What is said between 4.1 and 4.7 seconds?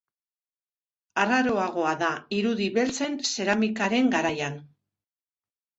garaian.